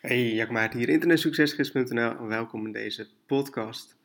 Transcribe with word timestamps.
Hey, 0.00 0.32
Jack 0.32 0.50
Maart 0.50 0.72
hier, 0.72 0.88
internetsuccesgids.nl 0.88 2.26
welkom 2.26 2.66
in 2.66 2.72
deze 2.72 3.06
podcast. 3.26 3.96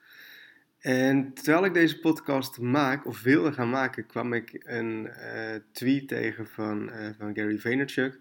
En 0.79 1.33
terwijl 1.33 1.65
ik 1.65 1.73
deze 1.73 1.99
podcast 1.99 2.59
maak, 2.59 3.05
of 3.05 3.21
wilde 3.21 3.53
gaan 3.53 3.69
maken, 3.69 4.05
kwam 4.05 4.33
ik 4.33 4.61
een 4.63 5.05
uh, 5.05 5.55
tweet 5.71 6.07
tegen 6.07 6.47
van, 6.47 6.89
uh, 6.89 7.09
van 7.17 7.35
Gary 7.35 7.59
Vaynerchuk. 7.59 8.19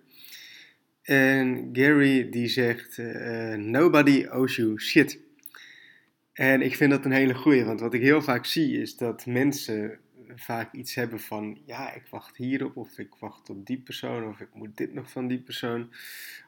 En 1.02 1.68
Gary 1.72 2.30
die 2.30 2.48
zegt, 2.48 2.98
uh, 2.98 3.54
nobody 3.54 4.27
owes 4.27 4.56
you 4.56 4.81
shit. 4.81 5.19
En 6.33 6.63
ik 6.63 6.77
vind 6.77 6.91
dat 6.91 7.04
een 7.04 7.13
hele 7.13 7.35
goeie, 7.35 7.65
want 7.65 7.81
wat 7.81 7.95
ik 7.95 8.03
heel 8.03 8.22
vaak 8.22 8.45
zie 8.45 8.81
is 8.81 8.97
dat 8.97 9.27
mensen 9.27 9.99
vaak 10.37 10.72
iets 10.72 10.95
hebben 10.95 11.21
van, 11.21 11.59
ja, 11.67 11.95
ik 11.95 12.06
wacht 12.11 12.37
hierop, 12.37 12.77
of 12.77 12.99
ik 12.99 13.15
wacht 13.19 13.51
op 13.51 13.67
die 13.67 13.79
persoon, 13.79 14.29
of 14.29 14.41
ik 14.41 14.49
moet 14.53 14.77
dit 14.77 14.95
nog 14.95 15.11
van 15.11 15.27
die 15.29 15.41
persoon. 15.41 15.93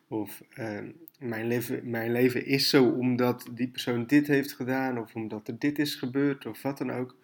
Of 0.09 0.43
uh, 0.59 0.79
mijn, 1.19 1.47
leven, 1.47 1.91
mijn 1.91 2.13
leven 2.13 2.47
is 2.47 2.69
zo 2.69 2.85
omdat 2.85 3.49
die 3.51 3.69
persoon 3.69 4.07
dit 4.07 4.27
heeft 4.27 4.53
gedaan, 4.53 4.99
of 4.99 5.15
omdat 5.15 5.49
er 5.49 5.59
dit 5.59 5.79
is 5.79 5.95
gebeurd, 5.95 6.47
of 6.47 6.63
wat 6.63 6.79
dan 6.79 6.93
ook. 6.93 7.17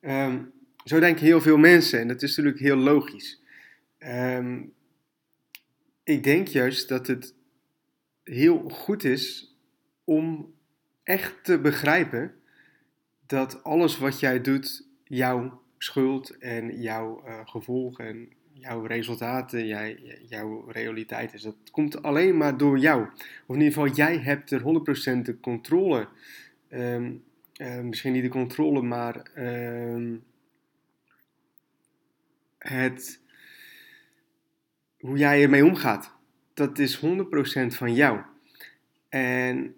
Um, 0.00 0.52
zo 0.84 1.00
denken 1.00 1.24
heel 1.24 1.40
veel 1.40 1.56
mensen 1.56 2.00
en 2.00 2.08
dat 2.08 2.22
is 2.22 2.36
natuurlijk 2.36 2.62
heel 2.62 2.76
logisch. 2.76 3.42
Um, 3.98 4.72
ik 6.04 6.24
denk 6.24 6.48
juist 6.48 6.88
dat 6.88 7.06
het 7.06 7.34
heel 8.24 8.68
goed 8.68 9.04
is 9.04 9.56
om 10.04 10.54
echt 11.02 11.44
te 11.44 11.60
begrijpen 11.60 12.34
dat 13.26 13.64
alles 13.64 13.98
wat 13.98 14.20
jij 14.20 14.40
doet 14.40 14.86
jouw 15.04 15.62
schuld 15.78 16.38
en 16.38 16.80
jouw 16.80 17.22
uh, 17.26 17.40
gevolgen 17.44 18.06
en 18.06 18.32
jouw 18.52 18.84
resultaten, 18.86 19.66
jij, 19.66 20.18
jouw 20.28 20.64
realiteit 20.68 21.34
is. 21.34 21.42
Dat 21.42 21.56
komt 21.70 22.02
alleen 22.02 22.36
maar 22.36 22.56
door 22.56 22.78
jou. 22.78 23.02
Of 23.46 23.56
in 23.56 23.62
ieder 23.62 23.72
geval, 23.72 23.94
jij 23.94 24.18
hebt 24.18 24.50
er 24.50 24.60
100% 24.60 24.64
de 25.22 25.40
controle. 25.40 26.08
Um, 26.70 27.24
uh, 27.56 27.80
misschien 27.80 28.12
niet 28.12 28.22
de 28.22 28.28
controle, 28.28 28.82
maar 28.82 29.30
um, 29.38 30.24
het, 32.58 33.20
hoe 35.00 35.16
jij 35.16 35.42
ermee 35.42 35.64
omgaat. 35.64 36.12
Dat 36.54 36.78
is 36.78 37.00
100% 37.00 37.00
van 37.66 37.94
jou. 37.94 38.20
En 39.08 39.76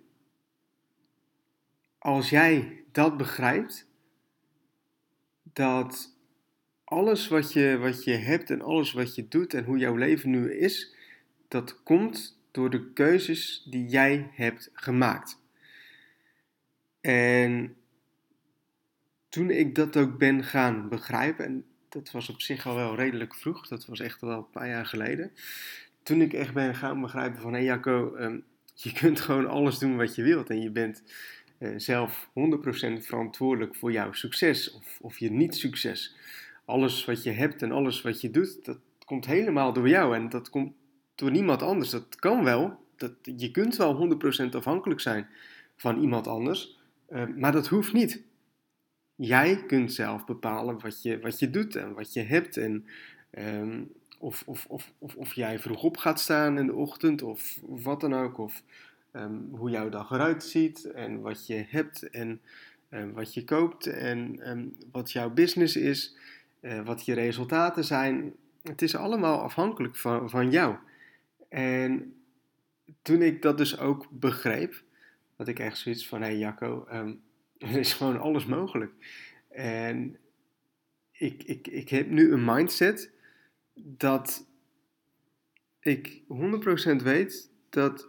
als 1.98 2.30
jij 2.30 2.82
dat 2.92 3.16
begrijpt, 3.16 3.88
dat 5.42 6.13
alles 6.84 7.28
wat 7.28 7.52
je, 7.52 7.78
wat 7.78 8.04
je 8.04 8.12
hebt 8.12 8.50
en 8.50 8.62
alles 8.62 8.92
wat 8.92 9.14
je 9.14 9.28
doet 9.28 9.54
en 9.54 9.64
hoe 9.64 9.78
jouw 9.78 9.96
leven 9.96 10.30
nu 10.30 10.52
is, 10.52 10.94
dat 11.48 11.82
komt 11.82 12.38
door 12.50 12.70
de 12.70 12.92
keuzes 12.92 13.66
die 13.70 13.86
jij 13.86 14.30
hebt 14.32 14.70
gemaakt. 14.72 15.42
En 17.00 17.77
toen 19.28 19.50
ik 19.50 19.74
dat 19.74 19.96
ook 19.96 20.18
ben 20.18 20.44
gaan 20.44 20.88
begrijpen, 20.88 21.44
en 21.44 21.64
dat 21.88 22.10
was 22.10 22.28
op 22.28 22.40
zich 22.40 22.66
al 22.66 22.74
wel 22.74 22.96
redelijk 22.96 23.34
vroeg, 23.34 23.68
dat 23.68 23.86
was 23.86 24.00
echt 24.00 24.20
wel 24.20 24.38
een 24.38 24.50
paar 24.50 24.68
jaar 24.68 24.86
geleden. 24.86 25.32
Toen 26.02 26.20
ik 26.20 26.32
echt 26.32 26.52
ben 26.52 26.74
gaan 26.74 27.00
begrijpen 27.00 27.40
van, 27.40 27.52
hé 27.52 27.58
hey 27.58 27.66
Jacco, 27.66 28.16
um, 28.16 28.44
je 28.74 28.92
kunt 28.92 29.20
gewoon 29.20 29.48
alles 29.48 29.78
doen 29.78 29.96
wat 29.96 30.14
je 30.14 30.22
wilt 30.22 30.50
en 30.50 30.60
je 30.60 30.70
bent 30.70 31.02
uh, 31.58 31.72
zelf 31.77 32.28
100% 32.28 32.32
verantwoordelijk 32.98 33.74
voor 33.74 33.92
jouw 33.92 34.12
succes 34.12 34.72
of, 34.72 34.98
of 35.00 35.18
je 35.18 35.30
niet-succes 35.30 36.16
alles 36.64 37.04
wat 37.04 37.22
je 37.22 37.30
hebt 37.30 37.62
en 37.62 37.72
alles 37.72 38.02
wat 38.02 38.20
je 38.20 38.30
doet, 38.30 38.64
dat 38.64 38.78
komt 39.04 39.26
helemaal 39.26 39.72
door 39.72 39.88
jou 39.88 40.14
en 40.14 40.28
dat 40.28 40.50
komt 40.50 40.72
door 41.14 41.30
niemand 41.30 41.62
anders. 41.62 41.90
Dat 41.90 42.16
kan 42.16 42.44
wel, 42.44 42.78
dat, 42.96 43.12
je 43.36 43.50
kunt 43.50 43.76
wel 43.76 44.18
100% 44.48 44.50
afhankelijk 44.50 45.00
zijn 45.00 45.26
van 45.76 46.00
iemand 46.00 46.26
anders, 46.26 46.78
uh, 47.10 47.26
maar 47.36 47.52
dat 47.52 47.66
hoeft 47.66 47.92
niet. 47.92 48.22
Jij 49.14 49.64
kunt 49.66 49.92
zelf 49.92 50.24
bepalen 50.24 50.80
wat 50.80 51.02
je, 51.02 51.20
wat 51.20 51.39
je 51.39 51.50
doet 51.50 51.77
en 51.77 51.94
wat 51.94 52.12
je 52.12 52.20
hebt 52.20 52.56
en 52.56 52.86
um, 53.39 53.92
of, 54.18 54.42
of, 54.46 54.66
of, 54.68 54.92
of, 54.98 55.16
of 55.16 55.34
jij 55.34 55.58
vroeg 55.58 55.83
op 55.83 55.96
gaat 55.96 56.20
staan 56.20 56.58
in 56.58 56.66
de 56.66 56.74
ochtend 56.74 57.22
of, 57.22 57.58
wat 57.62 58.00
dan 58.00 58.14
ook, 58.14 58.39
of 58.39 58.62
um, 59.12 59.48
hoe 59.52 59.70
jouw 59.70 59.89
dag 59.89 60.10
eruit 60.10 60.44
ziet 60.44 60.84
en 60.84 61.20
wat 61.20 61.46
je 61.46 61.64
hebt 61.68 62.10
en 62.10 62.40
um, 62.90 63.12
wat 63.12 63.34
je 63.34 63.44
koopt 63.44 63.86
en 63.86 64.40
wat 64.92 65.12
jouw 65.12 65.30
business 65.30 65.77
is. 65.77 66.16
Eh, 66.64 66.80
wat 66.85 67.05
je 67.05 67.14
resultaten 67.14 67.85
zijn. 67.85 68.35
Het 68.63 68.83
is 68.83 68.97
allemaal 68.97 69.41
afhankelijk 69.41 69.97
van, 69.97 70.30
van 70.30 70.51
jou. 70.51 70.77
En 71.48 72.14
toen 73.02 73.23
ik 73.23 73.42
dat 73.42 73.58
dus 73.58 73.79
ook 73.79 74.07
begreep, 74.11 74.83
had 75.36 75.48
ik 75.48 75.58
echt 75.58 75.79
zoiets 75.79 76.08
van: 76.08 76.20
hé 76.20 76.27
hey 76.27 76.39
Jacco, 76.39 76.86
um, 76.92 77.23
er 77.58 77.77
is 77.79 77.92
gewoon 77.92 78.20
alles 78.20 78.47
mogelijk. 78.47 78.92
En 79.48 80.17
ik, 81.13 81.42
ik, 81.42 81.69
ik 81.69 81.89
heb 81.89 82.11
nu 82.11 82.33
een 82.33 82.45
mindset 82.45 83.11
dat 83.75 84.46
ik 85.81 86.23
100% 86.98 87.02
weet 87.02 87.51
dat 87.70 88.08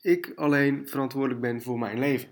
ik 0.00 0.32
alleen 0.36 0.88
verantwoordelijk 0.88 1.40
ben 1.40 1.62
voor 1.62 1.78
mijn 1.78 1.98
leven. 1.98 2.28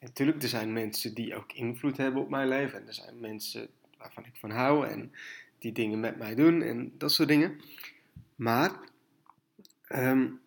Natuurlijk, 0.00 0.42
er 0.42 0.48
zijn 0.48 0.72
mensen 0.72 1.14
die 1.14 1.34
ook 1.34 1.52
invloed 1.52 1.96
hebben 1.96 2.22
op 2.22 2.30
mijn 2.30 2.48
leven. 2.48 2.80
En 2.80 2.86
er 2.86 2.94
zijn 2.94 3.20
mensen 3.20 3.70
waarvan 3.98 4.24
ik 4.24 4.36
van 4.36 4.50
hou 4.50 4.86
en 4.86 5.12
die 5.58 5.72
dingen 5.72 6.00
met 6.00 6.18
mij 6.18 6.34
doen 6.34 6.62
en 6.62 6.92
dat 6.98 7.12
soort 7.12 7.28
dingen. 7.28 7.60
Maar 8.36 8.78
um, 9.88 10.40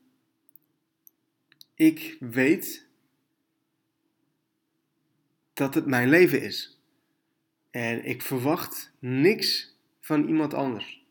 ik 1.73 2.17
weet 2.19 2.87
dat 5.53 5.73
het 5.73 5.85
mijn 5.85 6.09
leven 6.09 6.41
is. 6.41 6.79
En 7.71 8.05
ik 8.05 8.21
verwacht 8.21 8.91
niks 8.99 9.75
van 9.99 10.27
iemand 10.27 10.53
anders. 10.53 11.05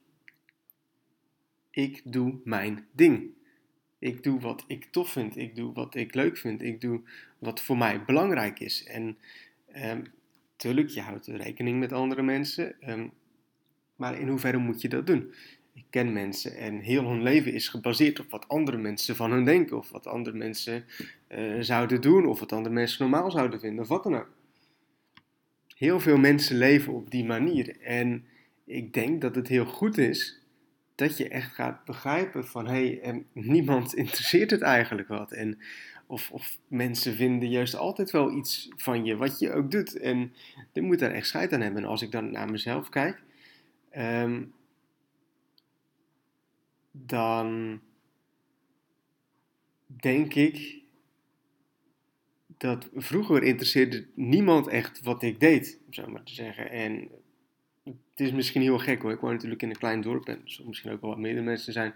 Ik 1.70 2.00
doe 2.04 2.40
mijn 2.44 2.86
ding. 2.92 3.30
Ik 3.98 4.22
doe 4.22 4.40
wat 4.40 4.64
ik 4.66 4.84
tof 4.84 5.12
vind. 5.12 5.36
Ik 5.36 5.54
doe 5.54 5.72
wat 5.72 5.94
ik 5.94 6.14
leuk 6.14 6.36
vind. 6.36 6.62
Ik 6.62 6.80
doe 6.80 7.00
wat 7.38 7.60
voor 7.60 7.78
mij 7.78 8.04
belangrijk 8.04 8.60
is. 8.60 8.84
En 8.84 9.18
um, 9.76 10.12
Tuurlijk, 10.60 10.88
je 10.88 11.00
houdt 11.00 11.26
rekening 11.26 11.78
met 11.78 11.92
andere 11.92 12.22
mensen, 12.22 12.80
ehm, 12.80 13.08
maar 13.96 14.18
in 14.18 14.28
hoeverre 14.28 14.58
moet 14.58 14.80
je 14.80 14.88
dat 14.88 15.06
doen? 15.06 15.34
Ik 15.74 15.84
ken 15.90 16.12
mensen 16.12 16.56
en 16.56 16.78
heel 16.78 17.08
hun 17.08 17.22
leven 17.22 17.52
is 17.52 17.68
gebaseerd 17.68 18.20
op 18.20 18.30
wat 18.30 18.48
andere 18.48 18.76
mensen 18.76 19.16
van 19.16 19.30
hun 19.30 19.44
denken, 19.44 19.76
of 19.76 19.90
wat 19.90 20.06
andere 20.06 20.36
mensen 20.36 20.84
uh, 21.28 21.60
zouden 21.60 22.00
doen, 22.00 22.26
of 22.26 22.40
wat 22.40 22.52
andere 22.52 22.74
mensen 22.74 23.08
normaal 23.08 23.30
zouden 23.30 23.60
vinden, 23.60 23.82
of 23.82 23.88
wat 23.88 24.02
dan 24.02 24.14
ook. 24.14 24.30
Heel 25.76 26.00
veel 26.00 26.18
mensen 26.18 26.56
leven 26.56 26.92
op 26.92 27.10
die 27.10 27.24
manier 27.24 27.80
en 27.80 28.24
ik 28.64 28.92
denk 28.92 29.20
dat 29.20 29.34
het 29.34 29.48
heel 29.48 29.66
goed 29.66 29.98
is 29.98 30.42
dat 30.94 31.16
je 31.16 31.28
echt 31.28 31.54
gaat 31.54 31.84
begrijpen 31.84 32.46
van 32.46 32.66
hé, 32.66 32.98
hey, 33.02 33.24
niemand 33.32 33.94
interesseert 34.04 34.50
het 34.50 34.62
eigenlijk 34.62 35.08
wat. 35.08 35.32
En 35.32 35.58
of, 36.10 36.58
mensen 36.68 37.14
vinden 37.14 37.48
juist 37.48 37.74
altijd 37.74 38.10
wel 38.10 38.36
iets 38.36 38.68
van 38.76 39.04
je, 39.04 39.16
wat 39.16 39.38
je 39.38 39.52
ook 39.52 39.70
doet. 39.70 39.98
En 39.98 40.32
je 40.72 40.82
moet 40.82 40.98
daar 40.98 41.10
echt 41.10 41.26
scheid 41.26 41.52
aan 41.52 41.60
hebben. 41.60 41.82
En 41.82 41.88
als 41.88 42.02
ik 42.02 42.10
dan 42.10 42.30
naar 42.30 42.50
mezelf 42.50 42.88
kijk, 42.88 43.22
um, 43.96 44.52
dan 46.90 47.80
denk 49.84 50.34
ik 50.34 50.78
dat 52.46 52.88
vroeger 52.94 53.42
interesseerde 53.42 54.06
niemand 54.14 54.68
echt 54.68 55.00
wat 55.00 55.22
ik 55.22 55.40
deed, 55.40 55.78
om 55.86 55.92
zo 55.92 56.06
maar 56.06 56.22
te 56.22 56.34
zeggen. 56.34 56.70
En 56.70 57.08
het 57.84 58.20
is 58.20 58.32
misschien 58.32 58.62
heel 58.62 58.78
gek 58.78 59.02
hoor. 59.02 59.12
Ik 59.12 59.20
woon 59.20 59.32
natuurlijk 59.32 59.62
in 59.62 59.70
een 59.70 59.78
klein 59.78 60.00
dorp 60.00 60.28
en 60.28 60.42
er 60.44 60.66
misschien 60.66 60.92
ook 60.92 61.00
wel 61.00 61.10
wat 61.10 61.18
meer 61.18 61.42
mensen 61.42 61.72
zijn 61.72 61.94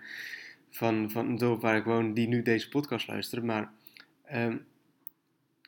van, 0.71 1.11
van 1.11 1.27
een 1.27 1.39
dorp 1.39 1.61
waar 1.61 1.77
ik 1.77 1.85
woon 1.85 2.15
die 2.15 2.29
nu 2.29 2.43
deze 2.43 2.69
podcast 2.69 3.09
luisteren. 3.09 3.45
Maar 3.45 3.73
Um, 4.33 4.67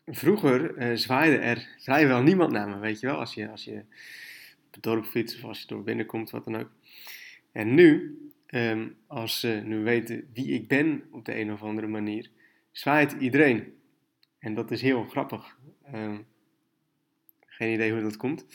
vroeger 0.06 0.76
uh, 0.76 0.97
zwaaide 0.97 1.37
er 1.37 1.69
vrijwel 1.79 2.23
niemand 2.23 2.53
naar 2.53 2.69
me, 2.69 2.79
weet 2.79 3.00
je 3.00 3.06
wel, 3.06 3.17
als 3.17 3.35
je, 3.35 3.49
als 3.49 3.64
je 3.64 3.79
op 4.67 4.75
het 4.75 4.82
dorp 4.82 5.05
fietst 5.05 5.37
of 5.37 5.44
als 5.44 5.61
je 5.61 5.67
door 5.67 5.82
binnenkomt, 5.82 6.31
wat 6.31 6.44
dan 6.44 6.56
ook. 6.56 6.70
En 7.53 7.75
nu, 7.75 8.19
um, 8.47 8.97
als 9.06 9.41
ze 9.41 9.49
nu 9.64 9.79
weten 9.79 10.31
wie 10.32 10.47
ik 10.47 10.69
ben 10.69 11.03
op 11.11 11.25
de 11.25 11.38
een 11.38 11.53
of 11.53 11.62
andere 11.62 11.87
manier, 11.87 12.31
zwaait 12.73 13.12
iedereen. 13.12 13.75
En 14.38 14.55
dat 14.55 14.70
is 14.70 14.82
heel 14.82 15.05
grappig. 15.05 15.59
Um, 15.94 16.26
geen 17.47 17.73
idee 17.73 17.93
hoe 17.93 18.02
dat 18.02 18.17
komt. 18.17 18.47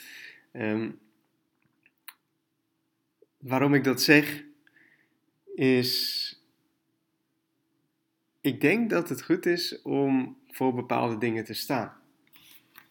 waarom 3.38 3.74
ik 3.74 3.84
dat 3.84 4.02
zeg, 4.02 4.44
is 5.56 6.21
ik 8.42 8.62
denk 8.62 8.90
dat 8.90 9.10
het 9.10 9.24
goed 9.24 9.46
is 9.46 9.82
om 9.82 10.38
voor 10.52 10.74
bepaalde 10.74 11.18
dingen 11.18 11.44
te 11.44 11.54
staan. 11.54 11.94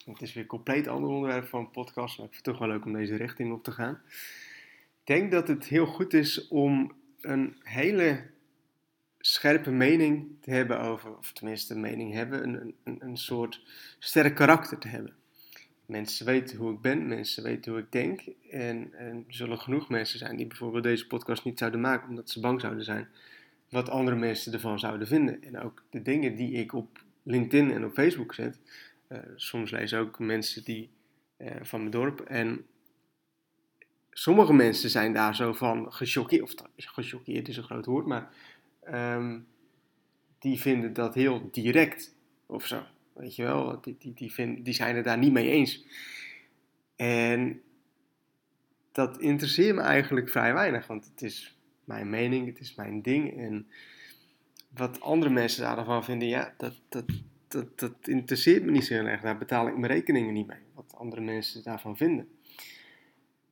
Het 0.05 0.21
is 0.21 0.33
weer 0.33 0.43
een 0.43 0.49
compleet 0.49 0.87
ander 0.87 1.09
onderwerp 1.09 1.47
van 1.47 1.59
een 1.59 1.71
podcast, 1.71 2.17
maar 2.17 2.27
ik 2.27 2.33
vind 2.33 2.45
het 2.45 2.55
toch 2.55 2.57
wel 2.57 2.67
leuk 2.67 2.85
om 2.85 2.93
deze 2.93 3.15
richting 3.15 3.51
op 3.51 3.63
te 3.63 3.71
gaan. 3.71 4.01
Ik 4.99 5.07
denk 5.07 5.31
dat 5.31 5.47
het 5.47 5.65
heel 5.65 5.85
goed 5.85 6.13
is 6.13 6.47
om 6.47 6.91
een 7.21 7.55
hele 7.63 8.23
scherpe 9.19 9.71
mening 9.71 10.27
te 10.41 10.51
hebben 10.51 10.79
over, 10.79 11.17
of 11.17 11.33
tenminste 11.33 11.73
een 11.73 11.81
mening 11.81 12.13
hebben, 12.13 12.43
een, 12.43 12.75
een, 12.83 12.97
een 12.99 13.17
soort 13.17 13.61
sterk 13.99 14.35
karakter 14.35 14.77
te 14.77 14.87
hebben. 14.87 15.13
Mensen 15.85 16.25
weten 16.25 16.57
hoe 16.57 16.73
ik 16.73 16.81
ben, 16.81 17.07
mensen 17.07 17.43
weten 17.43 17.71
hoe 17.71 17.81
ik 17.81 17.91
denk. 17.91 18.21
En, 18.49 18.93
en 18.93 19.23
er 19.27 19.33
zullen 19.33 19.59
genoeg 19.59 19.89
mensen 19.89 20.19
zijn 20.19 20.35
die 20.35 20.47
bijvoorbeeld 20.47 20.83
deze 20.83 21.07
podcast 21.07 21.43
niet 21.43 21.59
zouden 21.59 21.81
maken 21.81 22.09
omdat 22.09 22.29
ze 22.29 22.39
bang 22.39 22.61
zouden 22.61 22.83
zijn 22.83 23.07
wat 23.71 23.89
andere 23.89 24.15
mensen 24.17 24.53
ervan 24.53 24.79
zouden 24.79 25.07
vinden. 25.07 25.43
En 25.43 25.59
ook 25.59 25.83
de 25.89 26.01
dingen 26.01 26.35
die 26.35 26.51
ik 26.51 26.73
op 26.73 27.03
LinkedIn 27.23 27.71
en 27.71 27.85
op 27.85 27.93
Facebook 27.93 28.33
zet. 28.33 28.59
Uh, 29.09 29.19
soms 29.35 29.71
lees 29.71 29.93
ook 29.93 30.19
mensen 30.19 30.63
die 30.63 30.89
uh, 31.37 31.51
van 31.61 31.79
mijn 31.79 31.91
dorp. 31.91 32.19
En 32.19 32.65
sommige 34.11 34.53
mensen 34.53 34.89
zijn 34.89 35.13
daar 35.13 35.35
zo 35.35 35.53
van 35.53 35.93
gechoqueerd. 35.93 36.41
Of 36.41 36.53
gechoqueerd 36.75 37.47
is 37.47 37.57
een 37.57 37.63
groot 37.63 37.85
woord, 37.85 38.05
maar 38.05 38.33
um, 39.17 39.47
die 40.39 40.59
vinden 40.59 40.93
dat 40.93 41.13
heel 41.13 41.49
direct 41.51 42.15
of 42.45 42.67
zo. 42.67 42.83
Weet 43.13 43.35
je 43.35 43.43
wel, 43.43 43.81
die, 43.81 43.95
die, 43.99 44.13
die, 44.13 44.61
die 44.61 44.73
zijn 44.73 44.95
het 44.95 45.05
daar 45.05 45.17
niet 45.17 45.33
mee 45.33 45.49
eens. 45.49 45.85
En 46.95 47.61
dat 48.91 49.19
interesseert 49.19 49.75
me 49.75 49.81
eigenlijk 49.81 50.29
vrij 50.29 50.53
weinig, 50.53 50.87
want 50.87 51.05
het 51.05 51.21
is 51.21 51.57
mijn 51.83 52.09
mening, 52.09 52.47
het 52.47 52.59
is 52.59 52.75
mijn 52.75 53.01
ding. 53.01 53.37
En 53.37 53.67
wat 54.73 55.01
andere 55.01 55.31
mensen 55.31 55.63
daarvan 55.63 56.03
vinden, 56.03 56.27
ja, 56.27 56.53
dat, 56.57 56.81
dat, 56.89 57.05
dat, 57.47 57.79
dat 57.79 57.93
interesseert 58.01 58.63
me 58.63 58.71
niet 58.71 58.85
zo 58.85 58.93
heel 58.93 59.05
erg. 59.05 59.21
Daar 59.21 59.37
betaal 59.37 59.67
ik 59.67 59.77
mijn 59.77 59.91
rekeningen 59.91 60.33
niet 60.33 60.47
mee, 60.47 60.61
wat 60.73 60.95
andere 60.97 61.21
mensen 61.21 61.63
daarvan 61.63 61.97
vinden. 61.97 62.27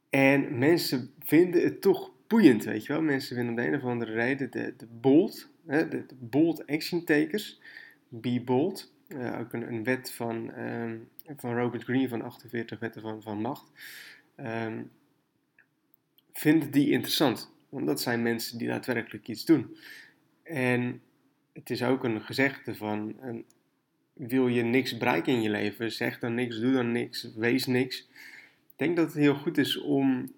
En 0.10 0.58
mensen 0.58 1.14
vinden 1.20 1.64
het 1.64 1.82
toch 1.82 2.12
boeiend, 2.28 2.64
weet 2.64 2.86
je 2.86 2.94
wel. 2.94 3.02
Mensen 3.02 3.36
vinden 3.36 3.54
om 3.54 3.62
de 3.62 3.68
een 3.68 3.76
of 3.76 3.84
andere 3.84 4.12
reden 4.12 4.52
de, 4.52 4.74
de 4.78 4.88
bold, 5.02 5.50
hè, 5.66 5.88
de, 5.88 6.06
bold 6.20 6.68
action 6.68 7.04
takers, 7.04 7.60
be 8.08 8.42
bold. 8.42 8.94
Uh, 9.08 9.40
ook 9.40 9.54
een, 9.54 9.74
een, 9.74 9.84
wet 9.84 10.12
van, 10.12 10.60
um, 10.60 11.10
van 11.38 11.56
Robert 11.56 11.84
Greene 11.84 12.08
van 12.08 12.22
48 12.22 12.80
wetten 12.80 13.02
van, 13.02 13.22
van 13.22 13.42
macht. 13.42 13.72
Um, 14.38 14.92
vinden 16.34 16.72
die 16.72 16.90
interessant. 16.90 17.52
Want 17.70 17.86
dat 17.86 18.02
zijn 18.02 18.22
mensen 18.22 18.58
die 18.58 18.68
daadwerkelijk 18.68 19.28
iets 19.28 19.46
doen. 19.46 19.78
En 20.44 21.02
het 21.54 21.70
is 21.70 21.84
ook 21.84 22.04
een 22.04 22.22
gezegde 22.22 22.76
van, 22.76 23.16
um, 23.24 23.46
wil 24.14 24.48
je 24.48 24.64
niks 24.64 24.98
bereiken 24.98 25.34
in 25.34 25.42
je 25.42 25.50
leven, 25.50 25.92
zeg 25.92 26.20
dan 26.20 26.34
niks, 26.34 26.60
doe 26.60 26.72
dan 26.72 26.92
niks, 26.92 27.34
wees 27.36 27.66
niks. 27.66 28.00
Ik 28.00 28.86
denk 28.86 28.96
dat 28.96 29.06
het 29.06 29.16
heel 29.16 29.36
goed 29.36 29.58
is 29.58 29.78
om 29.78 30.32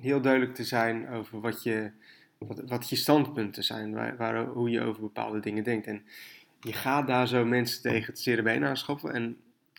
heel 0.00 0.20
duidelijk 0.20 0.54
te 0.54 0.64
zijn 0.64 1.08
over 1.08 1.40
wat 1.40 1.62
je, 1.62 1.90
wat, 2.38 2.62
wat 2.66 2.88
je 2.88 2.96
standpunten 2.96 3.64
zijn, 3.64 3.92
waar, 3.92 4.16
waar, 4.16 4.46
hoe 4.46 4.70
je 4.70 4.80
over 4.80 5.00
bepaalde 5.00 5.40
dingen 5.40 5.64
denkt. 5.64 5.86
En 5.86 6.02
je 6.60 6.72
gaat 6.72 7.06
daar 7.06 7.28
zo 7.28 7.44
mensen 7.44 7.82
tegen 7.82 8.06
het 8.06 8.20
zere 8.20 8.66
aanschaffen. 8.66 9.12
En 9.12 9.36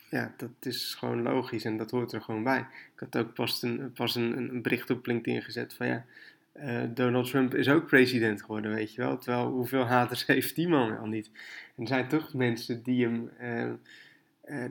ja, 0.10 0.34
dat 0.38 0.50
is 0.60 0.96
gewoon 1.00 1.22
logisch 1.22 1.66
en 1.66 1.78
dat 1.78 1.92
hoort 1.92 2.12
er 2.12 2.22
gewoon 2.22 2.44
bij. 2.44 2.60
Ik 2.96 3.00
had 3.00 3.18
ook 3.18 3.34
pas 3.34 3.62
een, 3.62 3.92
pas 3.94 4.16
een, 4.16 4.38
een 4.38 4.62
bericht 4.62 4.90
op 4.90 5.06
LinkedIn 5.06 5.42
gezet 5.42 5.74
van 5.74 5.88
ja, 5.88 6.06
uh, 6.64 6.82
Donald 6.94 7.30
Trump 7.30 7.56
is 7.56 7.70
ook 7.70 7.88
president 7.88 8.42
geworden, 8.42 8.74
weet 8.74 8.94
je 8.94 9.02
wel. 9.02 9.18
Terwijl 9.18 9.48
hoeveel 9.48 9.86
haters 9.86 10.26
heeft 10.36 10.56
die 10.56 10.68
man 10.68 10.98
al 10.98 11.06
niet? 11.06 11.30
En 11.76 11.82
er 11.82 11.88
zijn 11.88 12.08
toch 12.08 12.34
mensen 12.34 12.84
die 12.84 13.06
hem, 13.06 13.30
uh, 13.42 13.72
uh, 14.50 14.66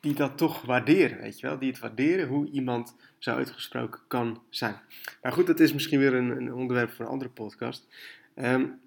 die 0.00 0.14
dat 0.14 0.38
toch 0.38 0.62
waarderen, 0.62 1.18
weet 1.18 1.40
je 1.40 1.46
wel. 1.46 1.58
Die 1.58 1.70
het 1.70 1.78
waarderen 1.78 2.28
hoe 2.28 2.50
iemand 2.50 2.96
zo 3.18 3.34
uitgesproken 3.34 4.00
kan 4.06 4.42
zijn. 4.48 4.74
Maar 5.22 5.32
goed, 5.32 5.46
dat 5.46 5.60
is 5.60 5.72
misschien 5.72 5.98
weer 5.98 6.14
een, 6.14 6.30
een 6.30 6.54
onderwerp 6.54 6.90
voor 6.90 7.04
een 7.04 7.10
andere 7.10 7.30
podcast. 7.30 7.86
Um, 8.36 8.80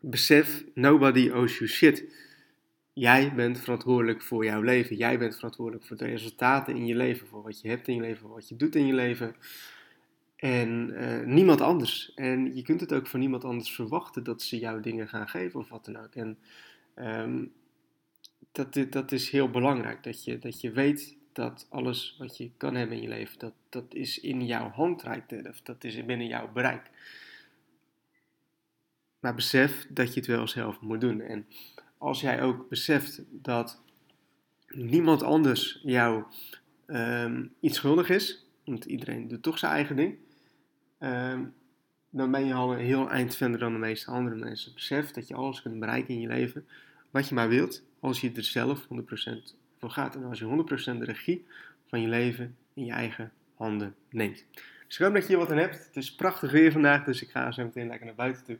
besef, 0.00 0.64
nobody 0.74 1.30
owes 1.30 1.58
you 1.58 1.70
shit. 1.70 2.04
Jij 2.94 3.34
bent 3.34 3.60
verantwoordelijk 3.60 4.22
voor 4.22 4.44
jouw 4.44 4.60
leven. 4.60 4.96
Jij 4.96 5.18
bent 5.18 5.34
verantwoordelijk 5.34 5.84
voor 5.84 5.96
de 5.96 6.04
resultaten 6.04 6.76
in 6.76 6.86
je 6.86 6.94
leven. 6.94 7.26
Voor 7.26 7.42
wat 7.42 7.60
je 7.60 7.68
hebt 7.68 7.88
in 7.88 7.94
je 7.94 8.00
leven, 8.00 8.20
voor 8.20 8.34
wat 8.34 8.48
je 8.48 8.56
doet 8.56 8.74
in 8.74 8.86
je 8.86 8.92
leven. 8.92 9.36
En 10.36 10.90
uh, 10.90 11.20
niemand 11.20 11.60
anders. 11.60 12.14
En 12.14 12.56
je 12.56 12.62
kunt 12.62 12.80
het 12.80 12.92
ook 12.92 13.06
van 13.06 13.20
niemand 13.20 13.44
anders 13.44 13.70
verwachten 13.74 14.24
dat 14.24 14.42
ze 14.42 14.58
jou 14.58 14.80
dingen 14.80 15.08
gaan 15.08 15.28
geven 15.28 15.60
of 15.60 15.68
wat 15.68 15.84
dan 15.84 15.96
ook. 15.96 16.14
En 16.14 16.38
um, 16.96 17.52
dat, 18.52 18.86
dat 18.90 19.12
is 19.12 19.30
heel 19.30 19.50
belangrijk. 19.50 20.02
Dat 20.02 20.24
je, 20.24 20.38
dat 20.38 20.60
je 20.60 20.70
weet 20.70 21.16
dat 21.32 21.66
alles 21.70 22.16
wat 22.18 22.36
je 22.36 22.50
kan 22.56 22.74
hebben 22.74 22.96
in 22.96 23.02
je 23.02 23.08
leven, 23.08 23.38
dat, 23.38 23.54
dat 23.68 23.94
is 23.94 24.20
in 24.20 24.46
jouw 24.46 24.68
handreikt. 24.68 25.48
Of 25.48 25.60
dat 25.60 25.84
is 25.84 26.04
binnen 26.04 26.26
jouw 26.26 26.52
bereik. 26.52 26.90
Maar 29.20 29.34
besef 29.34 29.86
dat 29.90 30.14
je 30.14 30.20
het 30.20 30.28
wel 30.28 30.48
zelf 30.48 30.80
moet 30.80 31.00
doen. 31.00 31.20
En 31.20 31.46
als 32.04 32.20
jij 32.20 32.42
ook 32.42 32.68
beseft 32.68 33.22
dat 33.30 33.82
niemand 34.68 35.22
anders 35.22 35.80
jou 35.82 36.24
um, 36.86 37.52
iets 37.60 37.76
schuldig 37.76 38.08
is, 38.08 38.46
want 38.64 38.84
iedereen 38.84 39.28
doet 39.28 39.42
toch 39.42 39.58
zijn 39.58 39.72
eigen 39.72 39.96
ding, 39.96 40.16
um, 41.00 41.54
dan 42.10 42.30
ben 42.30 42.46
je 42.46 42.54
al 42.54 42.72
een 42.72 42.84
heel 42.84 43.10
eind 43.10 43.36
verder 43.36 43.58
dan 43.58 43.72
de 43.72 43.78
meeste 43.78 44.10
andere 44.10 44.36
mensen. 44.36 44.74
Besef 44.74 45.10
dat 45.10 45.28
je 45.28 45.34
alles 45.34 45.62
kunt 45.62 45.80
bereiken 45.80 46.14
in 46.14 46.20
je 46.20 46.28
leven, 46.28 46.66
wat 47.10 47.28
je 47.28 47.34
maar 47.34 47.48
wilt, 47.48 47.82
als 48.00 48.20
je 48.20 48.32
er 48.32 48.44
zelf 48.44 48.86
100% 48.86 48.88
voor 49.78 49.90
gaat. 49.90 50.14
En 50.14 50.24
als 50.24 50.38
je 50.38 50.64
100% 50.94 50.98
de 50.98 51.04
regie 51.04 51.46
van 51.86 52.00
je 52.00 52.08
leven 52.08 52.56
in 52.74 52.84
je 52.84 52.92
eigen 52.92 53.32
handen 53.54 53.94
neemt. 54.10 54.44
Dus 54.86 54.98
ik 54.98 55.04
hoop 55.04 55.14
dat 55.14 55.22
je 55.22 55.28
hier 55.28 55.38
wat 55.38 55.50
aan 55.50 55.58
hebt. 55.58 55.86
Het 55.86 55.96
is 55.96 56.14
prachtig 56.14 56.50
weer 56.50 56.72
vandaag, 56.72 57.04
dus 57.04 57.22
ik 57.22 57.30
ga 57.30 57.52
zo 57.52 57.64
meteen 57.64 57.86
lekker 57.86 58.06
naar 58.06 58.14
buiten 58.14 58.44
toe. 58.44 58.58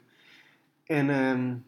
En 0.85 1.09
um, 1.09 1.65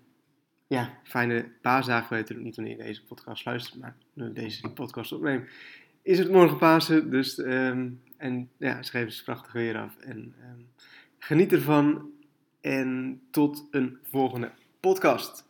ja, 0.66 0.98
fijne 1.02 1.48
paasdagen. 1.60 2.16
Weet 2.16 2.42
niet 2.42 2.56
wanneer 2.56 2.76
je 2.76 2.82
deze 2.82 3.04
podcast 3.04 3.44
luistert, 3.44 3.80
maar 3.80 3.96
nu 4.12 4.32
deze 4.32 4.68
podcast 4.68 5.12
opneem, 5.12 5.48
is 6.02 6.18
het 6.18 6.30
morgen 6.30 6.58
Pasen. 6.58 7.10
Dus, 7.10 7.38
um, 7.38 8.00
en 8.16 8.48
ja, 8.56 8.82
schrijf 8.82 9.04
eens 9.04 9.22
prachtig 9.22 9.52
weer 9.52 9.78
af. 9.78 9.96
En 9.96 10.34
um, 10.42 10.68
geniet 11.18 11.52
ervan. 11.52 12.10
En 12.60 13.20
tot 13.30 13.66
een 13.70 13.98
volgende 14.02 14.50
podcast. 14.80 15.45